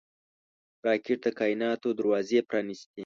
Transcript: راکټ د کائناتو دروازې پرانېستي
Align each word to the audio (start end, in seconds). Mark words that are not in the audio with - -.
راکټ 0.87 1.19
د 1.25 1.27
کائناتو 1.39 1.89
دروازې 1.99 2.39
پرانېستي 2.49 2.99